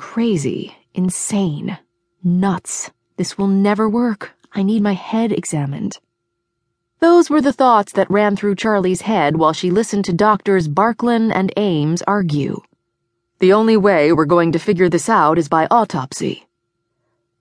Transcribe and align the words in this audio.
Crazy, 0.00 0.74
insane, 0.94 1.78
nuts. 2.24 2.90
This 3.18 3.36
will 3.36 3.48
never 3.48 3.86
work. 3.86 4.32
I 4.50 4.62
need 4.62 4.82
my 4.82 4.94
head 4.94 5.30
examined. 5.30 5.98
Those 7.00 7.28
were 7.28 7.42
the 7.42 7.52
thoughts 7.52 7.92
that 7.92 8.10
ran 8.10 8.34
through 8.34 8.54
Charlie's 8.54 9.02
head 9.02 9.36
while 9.36 9.52
she 9.52 9.70
listened 9.70 10.06
to 10.06 10.14
doctors 10.14 10.68
Barklin 10.68 11.30
and 11.30 11.52
Ames 11.58 12.00
argue. 12.06 12.62
The 13.40 13.52
only 13.52 13.76
way 13.76 14.10
we're 14.10 14.24
going 14.24 14.52
to 14.52 14.58
figure 14.58 14.88
this 14.88 15.10
out 15.10 15.36
is 15.36 15.50
by 15.50 15.68
autopsy. 15.70 16.46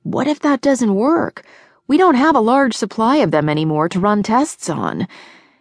What 0.03 0.27
if 0.27 0.41
that 0.41 0.59
doesn't 0.59 0.93
work? 0.93 1.45
We 1.87 1.97
don't 1.97 2.15
have 2.15 2.35
a 2.35 2.41
large 2.41 2.75
supply 2.75 3.17
of 3.23 3.31
them 3.31 3.47
anymore 3.47 3.87
to 3.87 4.01
run 4.01 4.21
tests 4.21 4.69
on. 4.69 5.07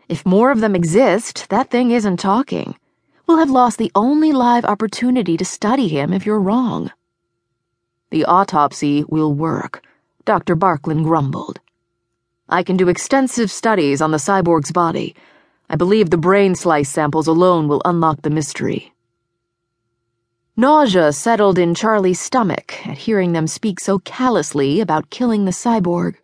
If 0.09 0.27
more 0.27 0.51
of 0.51 0.61
them 0.61 0.75
exist, 0.75 1.49
that 1.51 1.71
thing 1.71 1.93
isn't 1.93 2.17
talking. 2.17 2.75
We'll 3.29 3.37
have 3.37 3.51
lost 3.51 3.77
the 3.77 3.93
only 3.95 4.33
live 4.33 4.65
opportunity 4.65 5.37
to 5.37 5.45
study 5.45 5.87
him 5.87 6.15
if 6.15 6.25
you're 6.25 6.41
wrong. 6.41 6.91
The 8.09 8.25
autopsy 8.25 9.05
will 9.07 9.35
work, 9.35 9.85
Dr. 10.25 10.57
Barklin 10.57 11.03
grumbled. 11.03 11.61
I 12.49 12.63
can 12.63 12.79
do 12.79 12.89
extensive 12.89 13.51
studies 13.51 14.01
on 14.01 14.13
the 14.13 14.17
cyborg's 14.17 14.73
body. 14.73 15.15
I 15.69 15.77
believe 15.77 16.09
the 16.09 16.17
brain 16.17 16.55
slice 16.55 16.89
samples 16.89 17.27
alone 17.27 17.69
will 17.69 17.83
unlock 17.85 18.23
the 18.23 18.31
mystery. 18.31 18.95
Nausea 20.57 21.13
settled 21.13 21.59
in 21.59 21.75
Charlie's 21.75 22.19
stomach 22.19 22.87
at 22.87 22.97
hearing 22.97 23.33
them 23.33 23.47
speak 23.47 23.79
so 23.79 23.99
callously 23.99 24.81
about 24.81 25.11
killing 25.11 25.45
the 25.45 25.51
cyborg. 25.51 26.15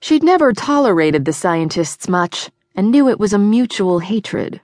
She'd 0.00 0.24
never 0.24 0.52
tolerated 0.52 1.24
the 1.24 1.32
scientists 1.32 2.08
much 2.08 2.50
and 2.74 2.90
knew 2.90 3.08
it 3.08 3.20
was 3.20 3.32
a 3.32 3.38
mutual 3.38 4.00
hatred. 4.00 4.60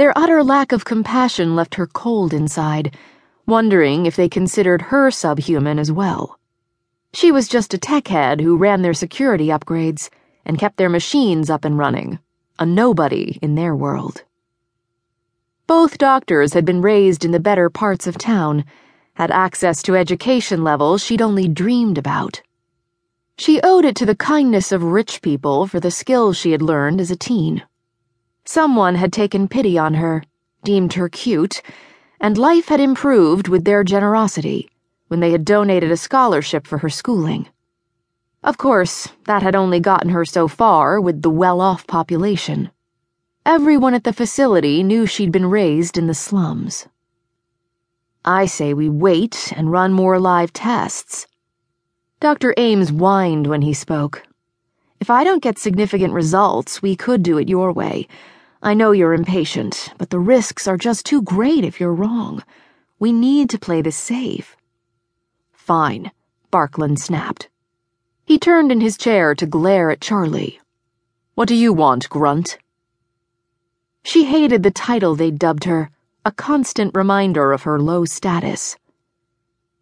Their 0.00 0.16
utter 0.16 0.42
lack 0.42 0.72
of 0.72 0.86
compassion 0.86 1.54
left 1.54 1.74
her 1.74 1.86
cold 1.86 2.32
inside, 2.32 2.96
wondering 3.46 4.06
if 4.06 4.16
they 4.16 4.30
considered 4.30 4.80
her 4.80 5.10
subhuman 5.10 5.78
as 5.78 5.92
well. 5.92 6.38
She 7.12 7.30
was 7.30 7.48
just 7.48 7.74
a 7.74 7.78
tech 7.78 8.08
head 8.08 8.40
who 8.40 8.56
ran 8.56 8.80
their 8.80 8.94
security 8.94 9.48
upgrades 9.48 10.08
and 10.46 10.58
kept 10.58 10.78
their 10.78 10.88
machines 10.88 11.50
up 11.50 11.66
and 11.66 11.76
running, 11.76 12.18
a 12.58 12.64
nobody 12.64 13.38
in 13.42 13.56
their 13.56 13.76
world. 13.76 14.24
Both 15.66 15.98
doctors 15.98 16.54
had 16.54 16.64
been 16.64 16.80
raised 16.80 17.22
in 17.22 17.32
the 17.32 17.38
better 17.38 17.68
parts 17.68 18.06
of 18.06 18.16
town, 18.16 18.64
had 19.16 19.30
access 19.30 19.82
to 19.82 19.96
education 19.96 20.64
levels 20.64 21.04
she'd 21.04 21.20
only 21.20 21.46
dreamed 21.46 21.98
about. 21.98 22.40
She 23.36 23.60
owed 23.60 23.84
it 23.84 23.96
to 23.96 24.06
the 24.06 24.16
kindness 24.16 24.72
of 24.72 24.82
rich 24.82 25.20
people 25.20 25.66
for 25.66 25.78
the 25.78 25.90
skills 25.90 26.38
she 26.38 26.52
had 26.52 26.62
learned 26.62 27.02
as 27.02 27.10
a 27.10 27.16
teen. 27.16 27.64
Someone 28.44 28.94
had 28.94 29.12
taken 29.12 29.48
pity 29.48 29.78
on 29.78 29.94
her, 29.94 30.24
deemed 30.64 30.94
her 30.94 31.08
cute, 31.08 31.62
and 32.20 32.36
life 32.36 32.68
had 32.68 32.80
improved 32.80 33.48
with 33.48 33.64
their 33.64 33.84
generosity 33.84 34.68
when 35.08 35.20
they 35.20 35.32
had 35.32 35.44
donated 35.44 35.90
a 35.90 35.96
scholarship 35.96 36.66
for 36.66 36.78
her 36.78 36.88
schooling. 36.88 37.48
Of 38.42 38.56
course, 38.58 39.08
that 39.24 39.42
had 39.42 39.54
only 39.54 39.80
gotten 39.80 40.10
her 40.10 40.24
so 40.24 40.48
far 40.48 41.00
with 41.00 41.22
the 41.22 41.30
well 41.30 41.60
off 41.60 41.86
population. 41.86 42.70
Everyone 43.44 43.94
at 43.94 44.04
the 44.04 44.12
facility 44.12 44.82
knew 44.82 45.06
she'd 45.06 45.32
been 45.32 45.50
raised 45.50 45.98
in 45.98 46.06
the 46.06 46.14
slums. 46.14 46.86
I 48.24 48.46
say 48.46 48.72
we 48.74 48.88
wait 48.88 49.52
and 49.56 49.72
run 49.72 49.92
more 49.92 50.18
live 50.20 50.52
tests. 50.52 51.26
Dr. 52.20 52.54
Ames 52.56 52.90
whined 52.90 53.46
when 53.46 53.62
he 53.62 53.72
spoke. 53.72 54.22
If 55.00 55.08
I 55.08 55.24
don't 55.24 55.42
get 55.42 55.58
significant 55.58 56.12
results, 56.12 56.82
we 56.82 56.94
could 56.94 57.22
do 57.22 57.38
it 57.38 57.48
your 57.48 57.72
way. 57.72 58.06
I 58.62 58.74
know 58.74 58.92
you're 58.92 59.14
impatient, 59.14 59.94
but 59.96 60.10
the 60.10 60.18
risks 60.18 60.68
are 60.68 60.76
just 60.76 61.06
too 61.06 61.22
great 61.22 61.64
if 61.64 61.80
you're 61.80 61.94
wrong. 61.94 62.44
We 62.98 63.10
need 63.10 63.48
to 63.50 63.58
play 63.58 63.80
this 63.80 63.96
safe. 63.96 64.56
Fine, 65.52 66.10
Barklin 66.50 66.98
snapped. 66.98 67.48
He 68.26 68.38
turned 68.38 68.70
in 68.70 68.82
his 68.82 68.98
chair 68.98 69.34
to 69.36 69.46
glare 69.46 69.90
at 69.90 70.02
Charlie. 70.02 70.60
What 71.34 71.48
do 71.48 71.54
you 71.54 71.72
want, 71.72 72.10
Grunt? 72.10 72.58
She 74.02 74.24
hated 74.24 74.62
the 74.62 74.70
title 74.70 75.16
they'd 75.16 75.38
dubbed 75.38 75.64
her, 75.64 75.90
a 76.26 76.30
constant 76.32 76.94
reminder 76.94 77.52
of 77.52 77.62
her 77.62 77.80
low 77.80 78.04
status. 78.04 78.76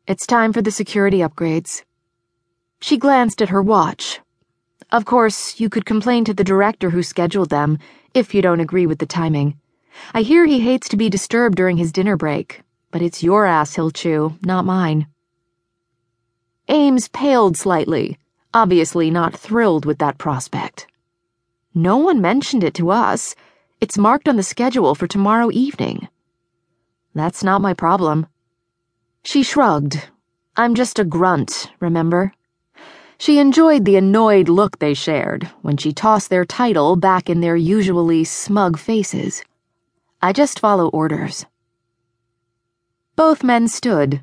It's 0.06 0.28
time 0.28 0.52
for 0.52 0.62
the 0.62 0.70
security 0.70 1.18
upgrades. 1.18 1.82
She 2.80 2.96
glanced 2.96 3.42
at 3.42 3.48
her 3.48 3.60
watch. 3.60 4.20
Of 4.90 5.04
course, 5.04 5.60
you 5.60 5.68
could 5.68 5.84
complain 5.84 6.24
to 6.24 6.32
the 6.32 6.44
director 6.44 6.88
who 6.90 7.02
scheduled 7.02 7.50
them, 7.50 7.78
if 8.14 8.34
you 8.34 8.40
don't 8.40 8.60
agree 8.60 8.86
with 8.86 8.98
the 8.98 9.06
timing. 9.06 9.60
I 10.14 10.22
hear 10.22 10.46
he 10.46 10.60
hates 10.60 10.88
to 10.88 10.96
be 10.96 11.10
disturbed 11.10 11.56
during 11.56 11.76
his 11.76 11.92
dinner 11.92 12.16
break, 12.16 12.62
but 12.90 13.02
it's 13.02 13.22
your 13.22 13.44
ass 13.44 13.74
he'll 13.74 13.90
chew, 13.90 14.38
not 14.42 14.64
mine. 14.64 15.06
Ames 16.68 17.08
paled 17.08 17.56
slightly, 17.56 18.18
obviously 18.54 19.10
not 19.10 19.36
thrilled 19.36 19.84
with 19.84 19.98
that 19.98 20.16
prospect. 20.16 20.86
No 21.74 21.98
one 21.98 22.22
mentioned 22.22 22.64
it 22.64 22.74
to 22.74 22.90
us. 22.90 23.34
It's 23.80 23.98
marked 23.98 24.26
on 24.26 24.36
the 24.36 24.42
schedule 24.42 24.94
for 24.94 25.06
tomorrow 25.06 25.50
evening. 25.52 26.08
That's 27.14 27.44
not 27.44 27.60
my 27.60 27.74
problem. 27.74 28.26
She 29.22 29.42
shrugged. 29.42 30.08
I'm 30.56 30.74
just 30.74 30.98
a 30.98 31.04
grunt, 31.04 31.70
remember? 31.78 32.32
She 33.18 33.38
enjoyed 33.38 33.84
the 33.84 33.96
annoyed 33.96 34.48
look 34.48 34.78
they 34.78 34.94
shared 34.94 35.44
when 35.62 35.76
she 35.76 35.92
tossed 35.92 36.30
their 36.30 36.44
title 36.44 36.96
back 36.96 37.28
in 37.28 37.40
their 37.40 37.56
usually 37.56 38.24
smug 38.24 38.78
faces. 38.78 39.42
I 40.22 40.32
just 40.32 40.60
follow 40.60 40.88
orders. 40.88 41.44
Both 43.16 43.42
men 43.42 43.68
stood 43.68 44.22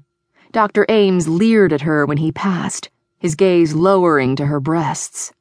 Dr. 0.56 0.86
Ames 0.88 1.28
leered 1.28 1.74
at 1.74 1.82
her 1.82 2.06
when 2.06 2.16
he 2.16 2.32
passed, 2.32 2.90
his 3.18 3.36
gaze 3.36 3.74
lowering 3.74 4.38
to 4.38 4.46
her 4.46 4.62
breasts. 4.62 5.34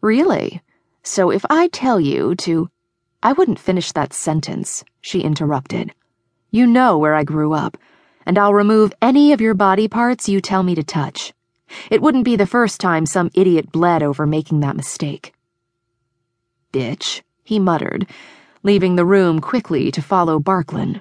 Really? 0.00 0.62
So 1.02 1.30
if 1.30 1.44
I 1.50 1.68
tell 1.68 2.00
you 2.00 2.34
to. 2.36 2.70
I 3.22 3.34
wouldn't 3.34 3.58
finish 3.58 3.92
that 3.92 4.14
sentence, 4.14 4.82
she 5.02 5.20
interrupted. 5.20 5.92
You 6.50 6.66
know 6.66 6.96
where 6.96 7.14
I 7.14 7.22
grew 7.22 7.52
up, 7.52 7.76
and 8.24 8.38
I'll 8.38 8.54
remove 8.54 8.94
any 9.02 9.34
of 9.34 9.42
your 9.42 9.52
body 9.52 9.88
parts 9.88 10.26
you 10.26 10.40
tell 10.40 10.62
me 10.62 10.74
to 10.74 10.82
touch. 10.82 11.34
It 11.90 12.02
wouldn't 12.02 12.24
be 12.24 12.36
the 12.36 12.46
first 12.46 12.80
time 12.80 13.06
some 13.06 13.30
idiot 13.34 13.72
bled 13.72 14.02
over 14.02 14.26
making 14.26 14.60
that 14.60 14.76
mistake. 14.76 15.32
Bitch, 16.72 17.22
he 17.42 17.58
muttered, 17.58 18.06
leaving 18.62 18.96
the 18.96 19.04
room 19.04 19.40
quickly 19.40 19.90
to 19.90 20.02
follow 20.02 20.38
Barklin. 20.38 21.00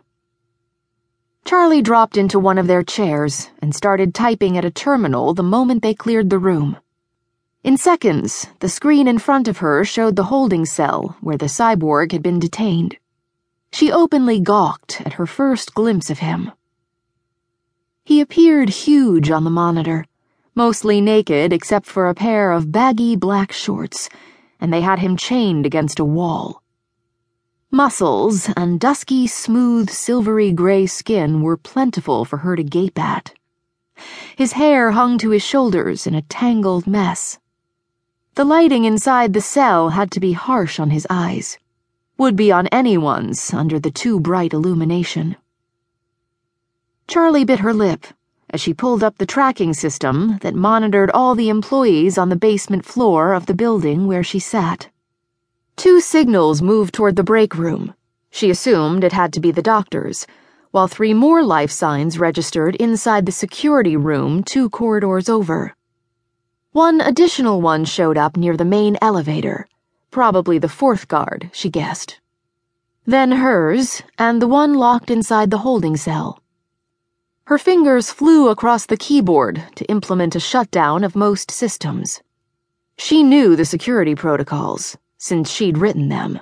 Charlie 1.46 1.82
dropped 1.82 2.18
into 2.18 2.40
one 2.40 2.58
of 2.58 2.68
their 2.68 2.84
chairs 2.84 3.50
and 3.62 3.76
started 3.76 4.14
typing 4.14 4.58
at 4.58 4.66
a 4.66 4.72
terminal 4.72 5.34
the 5.34 5.44
moment 5.44 5.82
they 5.82 5.94
cleared 5.94 6.30
the 6.30 6.40
room. 6.40 6.78
In 7.64 7.76
seconds, 7.76 8.48
the 8.60 8.70
screen 8.70 9.08
in 9.08 9.20
front 9.20 9.48
of 9.48 9.58
her 9.58 9.84
showed 9.84 10.16
the 10.16 10.26
holding 10.26 10.66
cell 10.66 11.18
where 11.22 11.38
the 11.38 11.48
cyborg 11.48 12.12
had 12.12 12.24
been 12.24 12.40
detained. 12.40 12.98
She 13.72 13.92
openly 13.92 14.40
gawked 14.40 15.02
at 15.02 15.14
her 15.14 15.26
first 15.26 15.74
glimpse 15.74 16.10
of 16.10 16.20
him. 16.20 16.52
He 18.04 18.22
appeared 18.22 18.70
huge 18.70 19.30
on 19.30 19.44
the 19.44 19.50
monitor, 19.50 20.06
mostly 20.56 21.02
naked 21.02 21.54
except 21.54 21.86
for 21.86 22.08
a 22.08 22.16
pair 22.16 22.52
of 22.52 22.72
baggy 22.72 23.16
black 23.16 23.52
shorts, 23.52 24.10
and 24.60 24.74
they 24.74 24.82
had 24.82 25.00
him 25.00 25.16
chained 25.16 25.66
against 25.66 26.00
a 26.00 26.06
wall. 26.06 26.64
Muscles 27.72 28.50
and 28.58 28.80
dusky, 28.80 29.28
smooth, 29.28 29.90
silvery 29.90 30.52
gray 30.52 30.86
skin 30.86 31.42
were 31.42 31.56
plentiful 31.56 32.26
for 32.26 32.38
her 32.38 32.56
to 32.56 32.64
gape 32.64 32.98
at. 32.98 33.34
His 34.36 34.54
hair 34.54 34.92
hung 34.92 35.18
to 35.20 35.30
his 35.30 35.44
shoulders 35.44 36.08
in 36.08 36.16
a 36.16 36.24
tangled 36.24 36.88
mess. 36.88 37.38
The 38.36 38.46
lighting 38.46 38.86
inside 38.86 39.34
the 39.34 39.42
cell 39.42 39.90
had 39.90 40.12
to 40.12 40.20
be 40.20 40.34
harsh 40.34 40.80
on 40.80 40.90
his 40.90 41.06
eyes. 41.10 41.58
Would 42.18 42.36
be 42.36 42.52
on 42.52 42.68
anyone's 42.68 43.54
under 43.54 43.80
the 43.80 43.92
too 43.92 44.20
bright 44.20 44.54
illumination. 44.54 45.36
Charlie 47.08 47.46
bit 47.46 47.60
her 47.60 47.74
lip 47.74 48.08
as 48.52 48.62
she 48.62 48.74
pulled 48.74 49.04
up 49.04 49.18
the 49.18 49.26
tracking 49.26 49.74
system 49.74 50.38
that 50.42 50.56
monitored 50.56 51.12
all 51.12 51.36
the 51.36 51.50
employees 51.50 52.18
on 52.18 52.30
the 52.30 52.36
basement 52.36 52.86
floor 52.86 53.34
of 53.34 53.46
the 53.46 53.54
building 53.54 54.08
where 54.08 54.24
she 54.24 54.40
sat. 54.40 54.90
Two 55.76 56.00
signals 56.00 56.62
moved 56.62 56.94
toward 56.94 57.16
the 57.16 57.24
break 57.24 57.56
room. 57.56 57.94
She 58.32 58.50
assumed 58.50 59.04
it 59.04 59.14
had 59.14 59.32
to 59.34 59.40
be 59.40 59.52
the 59.52 59.62
doctor's, 59.62 60.28
while 60.72 60.88
three 60.88 61.14
more 61.14 61.42
life 61.42 61.72
signs 61.72 62.20
registered 62.20 62.76
inside 62.76 63.26
the 63.26 63.32
security 63.32 63.98
room 63.98 64.44
two 64.44 64.70
corridors 64.70 65.30
over. 65.30 65.76
One 66.72 67.02
additional 67.02 67.62
one 67.62 67.86
showed 67.86 68.18
up 68.18 68.38
near 68.38 68.56
the 68.56 68.66
main 68.66 68.98
elevator, 69.02 69.68
probably 70.12 70.60
the 70.60 70.70
fourth 70.70 71.08
guard, 71.08 71.50
she 71.54 71.70
guessed. 71.70 72.20
Then 73.06 73.32
hers, 73.32 74.04
and 74.20 74.40
the 74.40 74.48
one 74.48 74.76
locked 74.76 75.10
inside 75.10 75.50
the 75.50 75.60
holding 75.60 75.98
cell. 75.98 76.39
Her 77.50 77.58
fingers 77.58 78.12
flew 78.12 78.50
across 78.50 78.86
the 78.86 78.96
keyboard 78.96 79.64
to 79.74 79.86
implement 79.86 80.36
a 80.36 80.40
shutdown 80.40 81.04
of 81.04 81.16
most 81.16 81.50
systems. 81.50 82.22
She 83.00 83.24
knew 83.24 83.56
the 83.56 83.66
security 83.66 84.14
protocols 84.14 84.96
since 85.18 85.50
she'd 85.50 85.80
written 85.80 86.10
them. 86.10 86.40